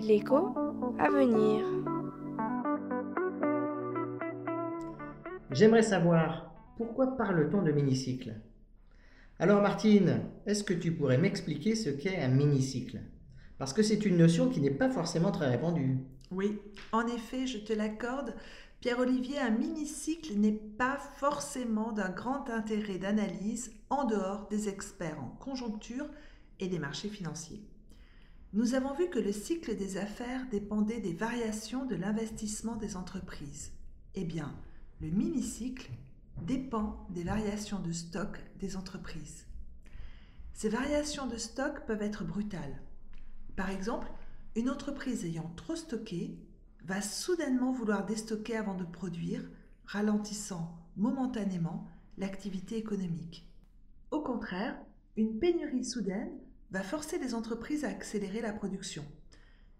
[0.00, 0.54] L'écho
[0.98, 1.64] à venir.
[5.50, 8.34] J'aimerais savoir pourquoi parle-t-on de mini-cycle?
[9.38, 13.00] Alors Martine, est-ce que tu pourrais m'expliquer ce qu'est un mini-cycle?
[13.58, 15.98] Parce que c'est une notion qui n'est pas forcément très répandue.
[16.30, 16.60] Oui,
[16.92, 18.34] en effet, je te l'accorde.
[18.80, 25.36] Pierre-Olivier, un mini-cycle n'est pas forcément d'un grand intérêt d'analyse en dehors des experts en
[25.40, 26.06] conjoncture
[26.60, 27.62] et des marchés financiers.
[28.56, 33.70] Nous avons vu que le cycle des affaires dépendait des variations de l'investissement des entreprises.
[34.14, 34.50] Eh bien,
[35.02, 35.90] le mini-cycle
[36.40, 39.44] dépend des variations de stock des entreprises.
[40.54, 42.80] Ces variations de stock peuvent être brutales.
[43.56, 44.10] Par exemple,
[44.54, 46.38] une entreprise ayant trop stocké
[46.82, 49.46] va soudainement vouloir déstocker avant de produire,
[49.84, 51.86] ralentissant momentanément
[52.16, 53.46] l'activité économique.
[54.10, 54.78] Au contraire,
[55.18, 56.32] une pénurie soudaine
[56.76, 59.02] va forcer les entreprises à accélérer la production.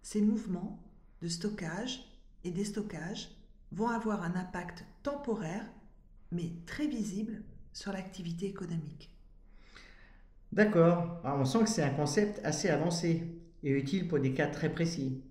[0.00, 0.82] Ces mouvements
[1.20, 2.10] de stockage
[2.42, 3.36] et déstockage
[3.70, 5.66] vont avoir un impact temporaire,
[6.32, 7.42] mais très visible
[7.74, 9.10] sur l'activité économique.
[10.52, 13.24] D'accord, on sent que c'est un concept assez avancé
[13.62, 15.22] et utile pour des cas très précis.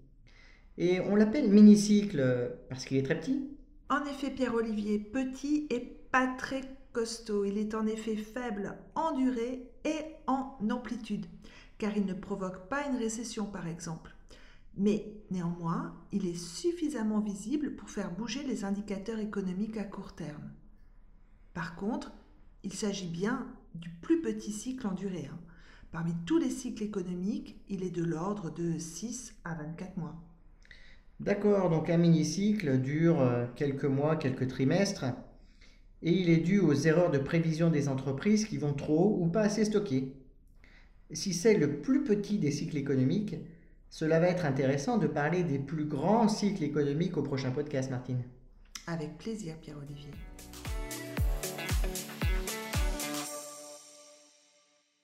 [0.78, 3.50] Et on l'appelle mini-cycle parce qu'il est très petit
[3.90, 6.62] En effet, Pierre-Olivier, petit et pas très
[6.94, 7.44] costaud.
[7.44, 10.15] Il est en effet faible en durée et en
[10.72, 11.26] amplitude,
[11.78, 14.16] car il ne provoque pas une récession par exemple.
[14.78, 20.52] Mais néanmoins, il est suffisamment visible pour faire bouger les indicateurs économiques à court terme.
[21.54, 22.12] Par contre,
[22.64, 25.30] il s'agit bien du plus petit cycle en durée.
[25.32, 25.40] Hein.
[25.92, 30.16] Parmi tous les cycles économiques, il est de l'ordre de 6 à 24 mois.
[31.22, 35.06] D'accord, donc un mini-cycle dure euh, quelques mois, quelques trimestres,
[36.02, 39.44] et il est dû aux erreurs de prévision des entreprises qui vont trop ou pas
[39.44, 40.14] assez stocker.
[41.12, 43.36] Si c'est le plus petit des cycles économiques,
[43.90, 48.24] cela va être intéressant de parler des plus grands cycles économiques au prochain podcast, Martine.
[48.88, 50.12] Avec plaisir, Pierre-Olivier.